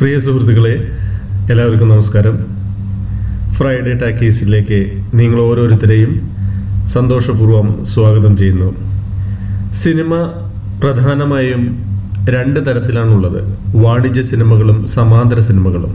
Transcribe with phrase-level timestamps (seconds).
[0.00, 0.88] പ്രിയ സുഹൃത്തുക്കളെ
[1.50, 2.36] എല്ലാവർക്കും നമസ്കാരം.
[3.52, 6.12] ഫ്രൈഡേ ടാക്കീസിലേക്ക് നിങ്ങൾ ഓരോരുത്തരെയും
[6.86, 8.74] സന്തോഷപൂർവം സ്വാഗതം ചെയ്യുന്നു.
[9.74, 10.14] സിനിമ
[10.84, 11.84] പ്രധാനമായും
[12.28, 13.58] രണ്ട് തരത്തിലാണുള്ളത്.
[13.74, 15.92] വാണിജ്യ സിനിമകളും സമാന്തര സിനിമകളും.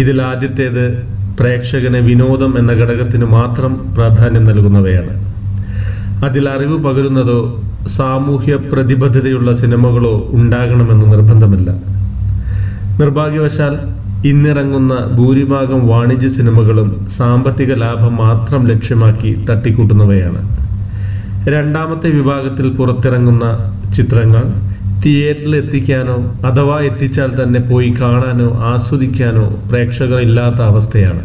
[0.00, 1.02] ഇതിൽ ആദ്യത്തേത്
[1.40, 5.16] പ്രേക്ഷകന് വിനോദം എന്ന ഘടകത്തിന് മാത്രം പ്രാധാന്യം നൽകുന്നവയാണ്.
[6.24, 11.93] അതിൽ അറിവ് പകരുന്നതോ സാമൂഹ്യ പ്രതിബദ്ധതയുള്ള സിനിമകളോ ഉണ്ടാകണമെന്ന് നിർബന്ധമില്ല.
[13.00, 13.72] നിർഭാഗ്യവശാൽ
[14.26, 20.40] ഇന്നിറങ്ങുന്ന ഭൂരിഭാഗം വാണിജ്യ സിനിമകളും സാമ്പത്തിക ലാഭം മാത്രം ലക്ഷ്യമാക്കി തട്ടിക്കൂട്ടുന്നവയാണ്.
[21.48, 23.46] രണ്ടാമത്തെ വിഭാഗത്തിൽ പുറത്തിറങ്ങുന്ന
[23.96, 24.44] ചിത്രങ്ങൾ
[25.04, 31.22] തിയേറ്ററിൽ എത്തിക്കാനോ അഥവാ എത്തിച്ചാൽ തന്നെ പോയി കാണാനോ ആസ്വദിക്കാനോ പ്രേക്ഷകർ ഇല്ലാത്ത അവസ്ഥയാണ്.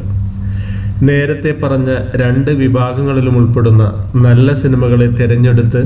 [1.01, 3.83] നേരത്തെ പറഞ്ഞ രണ്ട് വിഭാഗങ്ങളിലും ഉൾപ്പെടുന്ന
[4.15, 5.81] നല്ല സിനിമകളെ തിരഞ്ഞെടുത്ത്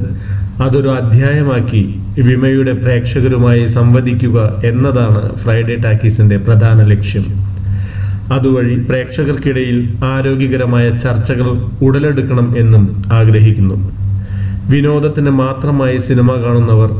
[0.61, 7.23] അതൊരു അധ്യായമാക്കി വിമയുടെ പ്രേക്ഷകരുമായി സംവദിക്കുക എന്നതാണ് ഫ്രൈഡേ ടാക്കീസിന്റെ പ്രധാന ലക്ഷ്യം.
[8.33, 11.49] അതുവഴി പ്രേക്ഷകർക്കിടയിൽ ആരോഗ്യകരമായ ചർച്ചകൾ
[11.81, 13.91] ഉടലെടുക്കണം എന്നും ആഗ്രഹിക്കുന്നു.
[14.69, 16.91] വിനോദത്തിന് മാത്രമായി സിനിമ കാണുന്നവർ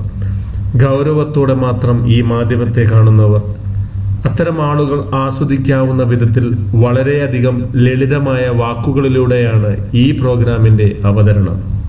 [0.83, 3.41] ഗൗരവത്തോടെ മാത്രം ഈ മാധ്യമത്തെ കാണുന്നവർ
[4.25, 11.82] അത്തരം ആളുകൾ ആസ്വദിക്കാവുന്ന വിധത്തിൽ വളരെയധികം ലളിതമായ വാക്കുകളിലൂടെയാണ് ഈ പ്രോഗ്രാമിന്റെ അവതരണം.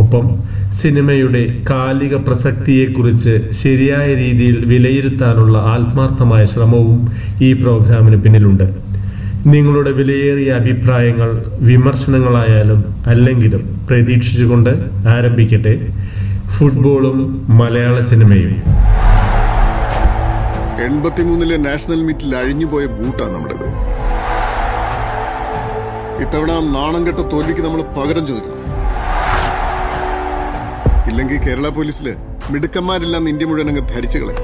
[0.00, 0.24] ഒപ്പം
[0.72, 7.00] സിനിമയുടെ കാലിക പ്രസക്തിയെക്കുറിച്ച് ശരിയായ രീതിയിൽ വിലയിരുത്താനുള്ള ആത്മാർത്ഥമായ ശ്രമവും
[7.42, 8.66] ഈ പ്രോഗ്രാമിന് പിന്നിലുണ്ട്.
[9.46, 14.72] നിങ്ങളുടെ വിലയേറിയ അഭിപ്രായങ്ങൾ വിമർശനങ്ങളായാലും അല്ലെങ്കിലും പ്രതീക്ഷിച്ചുകൊണ്ട്
[15.16, 15.74] ആരംഭിക്കട്ടെ.
[16.56, 18.54] ഫുട്ബോളും മലയാള സിനിമയും.
[20.86, 23.68] എൺപത്തിമൂന്നിലെ നാഷണൽ മീറ്റിൽ അഴിഞ്ഞുപോയ ബൂട്ടാണ് നമ്മുടേത്.
[26.24, 28.53] ഇത്തവണ നാണം കെട്ട തോൽവിക്ക് നമ്മൾ പകരം ചോദിക്കണം
[31.08, 32.16] ഇല്ലെങ്കിൽ കേരള പോലീസിൽ
[32.50, 34.42] മിടുക്കന്മാരെല്ലാം ഇന്ത്യ മുഴുവൻ അങ്ങ് ധരിച്ചു കളയും.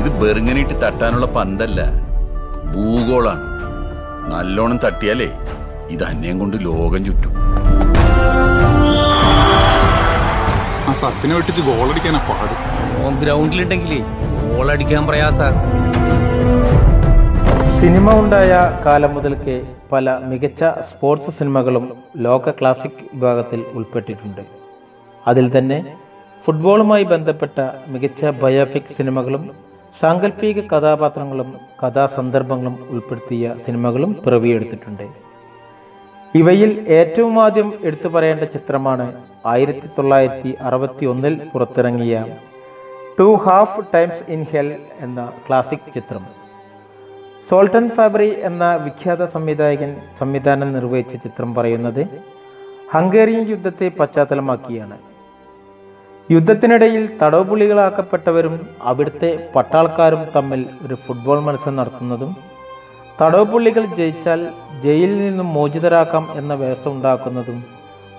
[0.00, 1.80] ഇത് ബെറുങ്ങനിട്ട് തട്ടാനുള്ള പന്തല്ല.
[2.74, 3.44] ഭൂഗോളാണ്.
[4.32, 5.28] നല്ലോണം തട്ടിയാലേ
[5.90, 7.34] ഇത് അന്യം കൊണ്ട് ലോകം ചുറ്റും.
[10.88, 12.54] ആ സത്തിനെ വെട്ടിച്ച് ഗോളടിക്കാനാ പാട്.
[13.24, 14.00] ഗ്രൗണ്ടിലുണ്ടെങ്കിലേ
[14.56, 15.40] ഗോളടിക്കാൻ പ്രയാസ.
[17.82, 18.52] സിനിമ ഉണ്ടായ
[18.84, 19.54] കാലം മുതൽക്കേ
[19.92, 21.84] പല മികച്ച സ്പോർട്സ് സിനിമകളും
[22.24, 24.42] ലോക ക്ലാസിക് വിഭാഗത്തിൽ ഉൾപ്പെട്ടിട്ടുണ്ട്.
[25.30, 25.78] അതിൽ തന്നെ
[26.44, 27.58] ഫുട്ബോളുമായി ബന്ധപ്പെട്ട
[27.92, 29.44] മികച്ച ബയോഫിക് സിനിമകളും
[30.00, 31.48] സാങ്കല്പിക കഥാപാത്രങ്ങളും
[31.82, 35.06] കഥാസന്ദർഭങ്ങളും ഉൾപ്പെടുത്തിയ സിനിമകളും പിറവിയെടുത്തിട്ടുണ്ട്.
[36.40, 39.06] ഇവയിൽ ഏറ്റവും ആദ്യം എടുത്തു പറയേണ്ട ചിത്രമാണ്
[39.54, 42.24] ആയിരത്തി തൊള്ളായിരത്തി അറുപത്തി ഒന്നിൽ പുറത്തിറങ്ങിയ
[43.20, 44.70] two half times in hell
[45.06, 46.26] എന്ന ക്ലാസിക് ചിത്രം.
[47.50, 52.02] സോൾട്ടൻ ഫാബ്രി എന്ന വിഖ്യാത സംവിധായകൻ സംവിധാനം നിർവഹിച്ച ചിത്രം പറയുന്നത്
[52.94, 54.98] ഹംഗേറിയൻ യുദ്ധത്തെ പശ്ചാത്തലമാക്കിയാണ്.
[56.30, 62.36] യുദ്ധത്തിനിടയിൽ തടവുപുള്ളികളാക്കപ്പെട്ടവരും അവിടുത്തെ പട്ടാൾക്കാരും തമ്മിൽ ഒരു ഫുട്ബോൾ മത്സരം നടത്തുന്നതും
[63.22, 64.48] തടവുപുള്ളികൾ ജയിച്ചാൽ
[64.84, 67.64] ജയിലിൽ നിന്നും മോചിതരാക്കാം എന്ന വ്യവസ്ഥ ഉണ്ടാക്കുന്നതും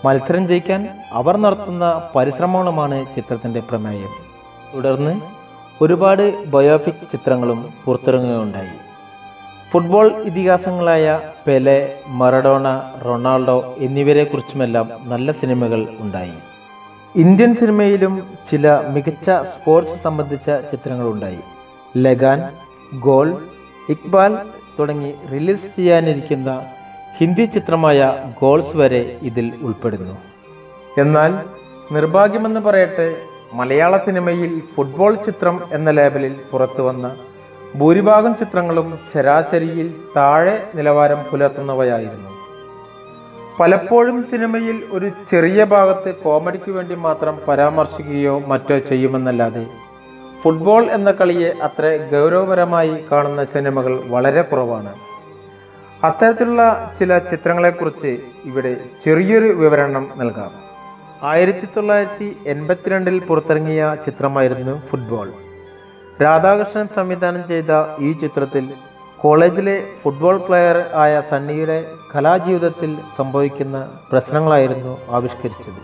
[0.05, 4.13] മത്സരം ജയിക്കാൻ അവർ നടത്തുന്ന പരിശ്രമങ്ങളുമാണ് ചിത്രത്തിന്റെ പ്രമേയം.
[4.75, 5.21] തുടർന്ന്
[5.83, 8.77] ഒരുപാട് ബയോഫിക് ചിത്രങ്ങളും പുറത്തിറങ്ങുകയുണ്ടായി.
[9.71, 11.05] ഫുട്ബോൾ ഇതിഹാസങ്ങളായ
[11.47, 11.75] പെലെ
[12.07, 12.67] മറഡോണ
[13.05, 16.33] റൊണാൾഡോ എന്നിവരെക്കുറിച്ചുമെല്ലാം നല്ല സിനിമകൾ ഉണ്ടായി.
[17.15, 18.13] ഇന്ത്യൻ സിനിമയിലും
[18.51, 21.41] ചില മികച്ച സ്പോർട്സ് സംബന്ധിച്ച ചിത്രങ്ങളുണ്ടായി.
[21.97, 22.39] ലഗാൻ
[22.99, 23.29] ഗോൾ
[23.89, 24.37] ഇക്ബാൽ
[24.79, 26.65] തുടങ്ങി റിലീസ് ചെയ്യാനിരിക്കുന്ന
[27.17, 30.17] ഹിന്ദി ചിത്രമായ ഗോൾസ് വരെ ഇതിൽ ഉൾപ്പെടുന്നു.
[30.97, 31.31] എന്നാൽ
[31.91, 33.09] നിർഭാഗ്യമെന്ന് പറയട്ടെ
[33.53, 37.15] മലയാള സിനിമയിൽ ഫുട്ബോൾ ചിത്രം എന്ന ലേബലിൽ പുറത്തു വന്ന
[37.75, 42.31] ഭൂരിഭാഗം ചിത്രങ്ങളും ശരാശരിയിൽ താഴെ നിലവാരം പുലർത്തുന്നവയായിരുന്നു.
[43.59, 49.67] പലപ്പോഴും സിനിമയിൽ ഒരു ചെറിയ ഭാഗത്ത് കോമഡിക്ക് വേണ്ടി മാത്രം പരാമർശിക്കുകയോ മറ്റോ ചെയ്യുമെന്നല്ലാതെ
[50.43, 54.95] ഫുട്ബോൾ എന്ന കളിയെ അത്ര ഗൗരവപരമായി കാണുന്ന സിനിമകൾ വളരെ കുറവാണ്.
[56.03, 60.51] അത്തരത്തിലുള്ള ചില ചിത്രങ്ങളെക്കുറിച്ച് ഇവിടെ ചെറിയൊരു വിവരണം നൽകാം.
[61.23, 65.31] ആയിരത്തി തൊള്ളായിരത്തി എൺപത്തിരണ്ടിൽ പുറത്തിറങ്ങിയ ചിത്രമായിരുന്നു ഫുട്ബോൾ.
[66.21, 68.65] രാധാകൃഷ്ണൻ സംവിധാനം ചെയ്ത ഈ ചിത്രത്തിൽ
[69.21, 71.77] കോളേജിലെ ഫുട്ബോൾ പ്ലെയർ ആയ സണ്ണിയുടെ
[72.15, 73.77] കലാജീവിതത്തിൽ സംഭവിക്കുന്ന
[74.11, 75.81] പ്രശ്നങ്ങളായിരുന്നു ആവിഷ്കരിച്ചത്.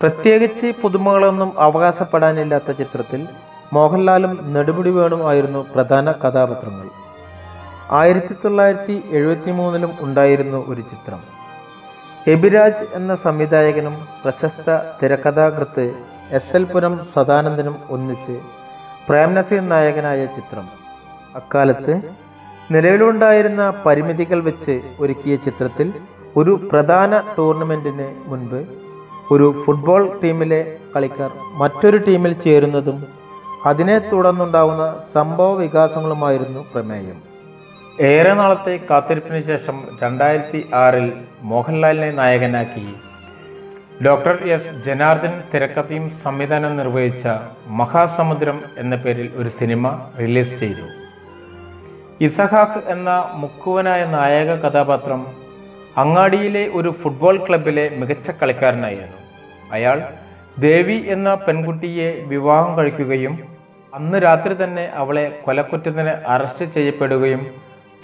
[0.00, 3.28] പ്രത്യേകിച്ച് പുതുമകളൊന്നും അവകാശപ്പെടാനില്ലാത്ത ചിത്രത്തിൽ
[3.72, 6.88] മോഹൻലാലും നെടുമുടി വേണും ആയിരുന്നു പ്രധാന കഥാപാത്രങ്ങൾ.
[7.90, 11.20] ആയിരത്തി തൊള്ളായിരത്തി എഴുപത്തി മൂന്നിലും ഉണ്ടായിരുന്നു ഒരു ചിത്രം.
[12.28, 15.84] എബിരാജ് എന്ന സംവിധായകനും പ്രശസ്ത തിരക്കഥാകൃത്ത്
[16.30, 18.36] എസ് എൽ പുരം സദാനന്ദനും ഒന്നിച്ച്
[19.08, 20.66] പ്രേംനസീർ നായകനായ ചിത്രം.
[21.36, 21.94] അക്കാലത്ത്
[22.74, 25.88] നിലവിലുണ്ടായിരുന്ന പരിമിതികൾ വെച്ച് ഒരുക്കിയ ചിത്രത്തിൽ
[26.36, 28.60] ഒരു പ്രധാന ടൂർണമെന്റിന് മുൻപ്
[29.34, 30.60] ഒരു ഫുട്ബോൾ ടീമിലെ
[30.94, 32.98] കളിക്കാർ മറ്റൊരു ടീമിൽ ചേരുന്നതും
[33.66, 37.18] അതിനെ തുടർന്നുണ്ടാവുന്ന സംഭവ വികാസങ്ങളുമായിരുന്നു പ്രമേയം.
[38.00, 41.06] ഏറെ നാളത്തെ കാത്തിരിപ്പിന് ശേഷം രണ്ടായിരത്തി ആറിൽ
[41.42, 42.84] മോഹൻലാലിനെ നായകനാക്കി
[44.04, 44.84] ഡോക്ടർ എസ്.
[44.84, 47.26] ജനാർദ്ദൻ തിരക്കഥയും സംവിധാനം നിർവഹിച്ച
[47.66, 50.86] മഹാസമുദ്രം എന്ന പേരിൽ ഒരു സിനിമ റിലീസ് ചെയ്തു.
[52.20, 55.26] ഇസഹാഖ് എന്ന മുക്കുവനായ നായക കഥാപാത്രം
[55.96, 59.18] അങ്ങാടിയിലെ ഒരു ഫുട്ബോൾ ക്ലബിലെ മികച്ച കളിക്കാരനായിരുന്നു.
[59.72, 60.02] അയാൾ
[60.58, 63.38] ദേവി എന്ന പെൺകുട്ടിയെ വിവാഹം കഴിക്കുകയും
[63.94, 67.46] അന്ന് രാത്രി തന്നെ അവളെ കൊലക്കുറ്റത്തിന് അറസ്റ്റ് ചെയ്യപ്പെടുകയും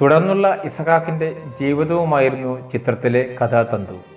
[0.01, 4.12] തുടർന്നുള്ള ഇസഹാക്കിന്റെ ജീവിതവുമായിരുന്നു ചിത്രത്തിലെ കഥാതന്തു.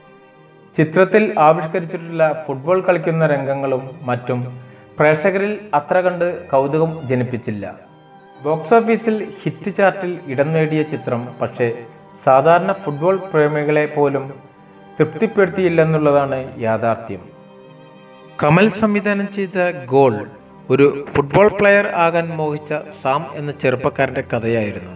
[0.78, 4.62] ചിത്രത്തിൽ ആവിഷ്കരിച്ചിട്ടുള്ള ഫുട്ബോൾ കളിക്കുന്ന രംഗങ്ങളും മറ്റും
[5.00, 7.76] പ്രേക്ഷകരിൽ അത്ര കണ്ട് കൗതുകം ജനിപ്പിച്ചില്ല.
[8.44, 11.68] ബോക്സ് ഓഫീസിൽ ഹിറ്റ് ചാർട്ടിൽ ഇടം നേടിയ ചിത്രം പക്ഷേ
[12.26, 14.34] സാധാരണ ഫുട്ബോൾ പ്രേമികളെ പോലും
[15.00, 17.24] തൃപ്തിപ്പെടുത്തിയില്ലെന്നുള്ളതാണ് യാഥാർത്ഥ്യം.
[18.44, 20.16] കമൽ സംവിധാനം ചെയ്ത ഗോൾ
[20.70, 24.94] ഒരു ഫുട്ബോൾ പ്ലെയർ ആകാൻ മോഹിച്ച സാം എന്ന ചെറുപ്പക്കാരന്റെ കഥയായിരുന്നു.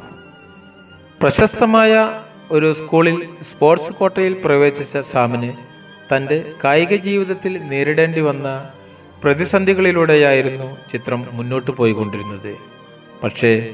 [1.21, 2.09] പ്രശസ്തമായ
[2.51, 3.17] ഒരു സ്കൂളിൽ
[3.51, 5.69] സ്പോർട്സ് കോട്ടയിൽ പ്രവേശിച്ച സാമിന്
[6.13, 8.69] തന്റെ കായിക ജീവിതത്തിൽ നേരിടേണ്ടി വന്ന
[9.23, 12.56] പ്രതിസന്ധികളിലൂടെയായിരുന്നു ചിത്രം മുന്നോട്ട് പോയിക്കൊണ്ടിരുന്നത്.
[13.23, 13.69] പക്ഷേ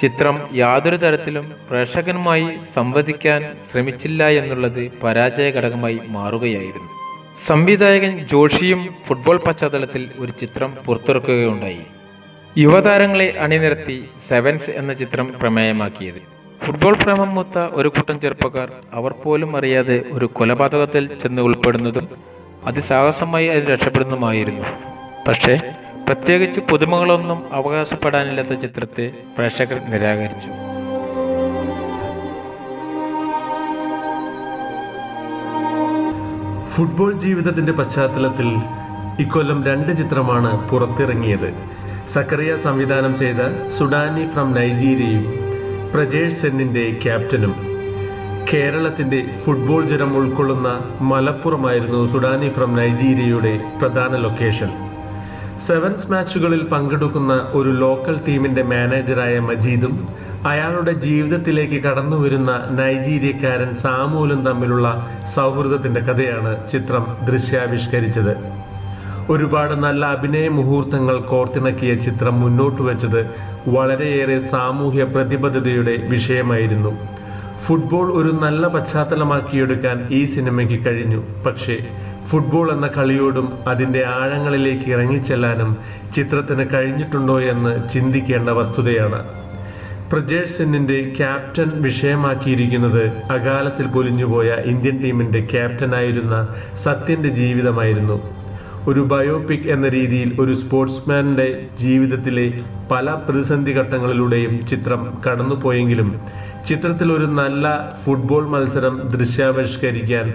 [0.00, 6.90] ചിത്രം യാതൊരു തരത്തിലും പ്രേക്ഷകനുമായി സംവദിക്കാൻ ശ്രമിച്ചില്ല എന്നുള്ളത് പരാജയ ഘടകമായി മാറുകയായിരുന്നു.
[7.46, 11.82] സംവിധായകൻ ജോഷിയും ഫുട്ബോൾ പശ്ചാത്തലത്തിൽ ഒരു ചിത്രം പുറത്തിറക്കുകയുണ്ടായി.
[12.58, 16.41] യുവതാരങ്ങളെ അണിനിരത്തി സെവൻസ് എന്ന ചിത്രം പ്രമേയമാക്കിയത്.
[16.64, 22.08] ഫുട്ബോൾ പ്രേമം മൂത്ത ഒരു കൂട്ടം ചെറുപ്പക്കാർ അവർ പോലും അറിയാതെ ഒരു കൊലപാതകത്തിൽ ചെന്ന് ഉൾപ്പെടുന്നതും
[22.66, 24.64] അതിസാഹസമായി അതിൽ രക്ഷപ്പെടുന്നതുമായിരുന്നു.
[25.28, 25.54] പക്ഷേ
[26.06, 30.48] പ്രത്യേകിച്ച് പുതുമകളൊന്നും അവകാശപ്പെടാനില്ലാത്ത ചിത്രത്തെ പ്രേക്ഷകർ നിരാകരിച്ചു.
[36.74, 38.48] ഫുട്ബോൾ ജീവിതത്തിന്റെ പശ്ചാത്തലത്തിൽ
[39.22, 41.54] ഇക്കൊല്ലം രണ്ട് ചിത്രമാണ് പുറത്തിറങ്ങിയത്.
[42.08, 45.41] സക്കറിയ സംവിധാനം ചെയ്ത സുഡാനി ഫ്രം നൈജീരിയയും
[45.94, 47.54] പ്രജേഷ് സെന്നിന്റെ ക്യാപ്റ്റനും
[48.52, 54.70] കേരളത്തിന്റെ ഫുട്ബോൾ ജനം ഉൾക്കൊള്ളുന്ന മലപ്പുറമായിരുന്നു സുഡാനി ഫ്രം നൈജീരിയയുടെ പ്രധാന ലൊക്കേഷൻ.
[55.60, 60.08] സെവൻസ് മാച്ചുകളിൽ പങ്കെടുക്കുന്ന ഒരു ലോക്കൽ ടീമിന്റെ മാനേജറായ മജീദും
[60.46, 68.61] അയാളുടെ ജീവിതത്തിലേക്ക് കടന്നു വരുന്ന നൈജീരിയക്കാരൻ സാമൂലും തമ്മിലുള്ള സൗഹൃദത്തിന്റെ കഥയാണ് ചിത്രം ദൃശ്യാവിഷ്കരിച്ചത്.
[69.30, 73.30] ഒരുപാട് നല്ല അഭിനയ മുഹൂർത്തങ്ങൾ കോർത്തിണക്കിയ ചിത്രം മുന്നോട്ട് വെച്ചത്
[73.68, 76.98] വളരെയേറെ സാമൂഹ്യ പ്രതിബദ്ധതയുടെ വിഷയമായിരുന്നു.
[77.60, 81.24] ഫുട്ബോൾ ഒരു നല്ല പശ്ചാത്തലമാക്കിയെടുക്കാൻ ഈ സിനിമയ്ക്ക് കഴിഞ്ഞു.
[81.46, 81.76] പക്ഷേ
[82.26, 85.76] ഫുട്ബോൾ എന്ന കളിയോടും അതിന്റെ ആഴങ്ങളിലേക്ക് ഇറങ്ങിച്ചെല്ലാനും
[86.14, 89.24] ചിത്രത്തിന് കഴിഞ്ഞിട്ടുണ്ടോ എന്ന് ചിന്തിക്കേണ്ട വസ്തുതയാണ്.
[90.10, 98.41] പ്രജേഷ് സെന്നിന്റെ ക്യാപ്റ്റൻ വിഷയമാക്കിയിരിക്കുന്നത് അകാലത്തിൽ പൊലിഞ്ഞുപോയ ഇന്ത്യൻ ടീമിന്റെ ക്യാപ്റ്റനായിരുന്ന സത്യന്റെ ജീവിതമായിരുന്നു.
[98.86, 106.20] ഒരു ബയോപിക് എന്ന രീതിയിൽ ഒരു സ്പോർട്സ്മാന്റെ ജീവിതത്തിലെ പല പ്രതിസന്ധി ഘട്ടങ്ങളിലൂടെയും ചിത്രം കടന്നുപോയെങ്കിലും
[106.68, 110.34] ചിത്രത്തിൽ ഒരു നല്ല ഫുട്ബോൾ മത്സരം ദൃശ്യാവിഷ്കരിക്കാൻ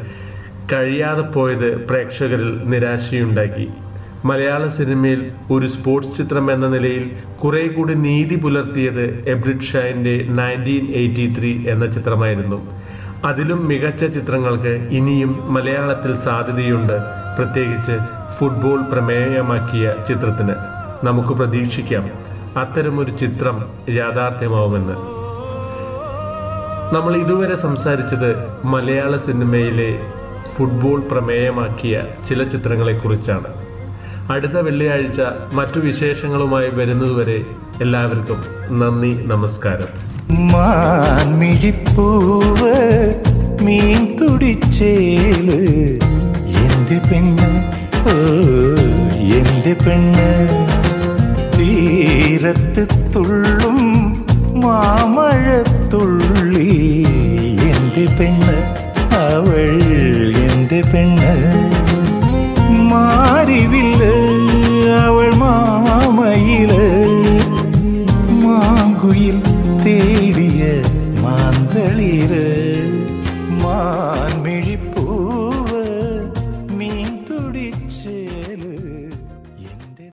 [0.74, 3.68] കഴിയാതെ പോയത് പ്രേക്ഷകരിൽ നിരാശയുണ്ടാക്കി.
[4.26, 7.12] മലയാള സിനിമയിൽ ഒരു സ്പോർട്സ് ചിത്രം എന്ന നിലയിൽ
[7.44, 12.72] കുറെ കൂടി നീതി പുലർത്തിയത് എബ്രിഡ് ഷായിന്റെ നയന്റീൻ എയ്റ്റി ത്രീ എന്ന ചിത്രമായിരുന്നു.
[13.26, 16.98] അതിലും മികച്ച ചിത്രങ്ങൾക്ക് ഇനിയും മലയാളത്തിൽ സാധ്യതയുണ്ട്.
[17.38, 20.54] പ്രത്യേകിച്ച് ഫുട്ബോൾ പ്രമേയമാക്കിയ ചിത്രത്തിന്
[21.06, 22.10] നമുക്ക് പ്രതീക്ഷിക്കാം
[22.60, 24.94] അത്തരമൊരു ചിത്രം യാഥാർത്ഥ്യമാവുമെന്ന്.
[26.96, 28.36] നമ്മൾ ഇതുവരെ സംസാരിച്ചത്
[28.66, 30.00] മലയാള സിനിമയിലെ
[30.56, 33.48] ഫുട്ബോൾ പ്രമേയമാക്കിയ ചില ചിത്രങ്ങളെക്കുറിച്ചാണ്.
[34.32, 35.22] അടുത്ത വെള്ളിയാഴ്ച
[35.54, 37.46] മറ്റു വിശേഷങ്ങളുമായി വരുന്നതുവരെ
[37.82, 38.44] എല്ലാവർക്കും
[38.80, 40.08] നന്ദി നമസ്കാരം.
[43.66, 45.52] മീൻ തുടിച്ചേൽ
[46.64, 47.67] എന്റെ പെണ്ണ്
[49.40, 50.30] എന്റെ പെണ്ണ്
[51.58, 52.84] തീരത്ത്
[53.16, 53.80] തുള്ളും
[54.64, 56.72] മാമഴത്തുള്ളി.
[57.70, 58.58] എന്റെ പെണ്ണ്
[59.22, 59.70] അവൾ
[60.48, 61.32] എന്റെ പെണ്ണ്.